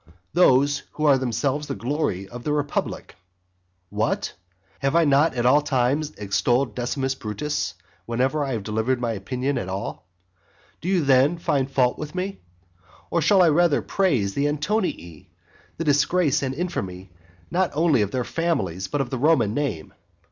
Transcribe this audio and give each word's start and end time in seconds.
Those 0.33 0.81
who 0.93 1.05
are 1.05 1.19
themselves 1.19 1.67
the 1.67 1.75
glory 1.75 2.27
of 2.27 2.43
the 2.43 2.51
republic. 2.53 3.17
What? 3.91 4.33
have 4.79 4.95
I 4.95 5.05
not 5.05 5.35
at 5.35 5.45
all 5.45 5.61
times 5.61 6.09
extolled 6.17 6.73
Decimus 6.73 7.13
Brutus 7.13 7.75
whenever 8.07 8.43
I 8.43 8.53
have 8.53 8.63
delivered 8.63 8.99
my 8.99 9.11
opinion 9.11 9.59
at 9.59 9.69
all? 9.69 10.07
Do 10.81 10.89
you 10.89 11.03
then 11.05 11.37
find 11.37 11.69
fault 11.69 11.99
with 11.99 12.15
me? 12.15 12.39
or 13.11 13.21
should 13.21 13.41
I 13.41 13.49
rather 13.49 13.83
praise 13.83 14.33
the 14.33 14.47
Antonii, 14.47 15.29
the 15.77 15.83
disgrace 15.83 16.41
and 16.41 16.55
infamy 16.55 17.11
not 17.51 17.69
only 17.75 18.01
of 18.01 18.09
their 18.09 18.21
own 18.21 18.25
families, 18.25 18.87
but 18.87 19.01
of 19.01 19.11
the 19.11 19.19
Roman 19.19 19.53
name? 19.53 19.93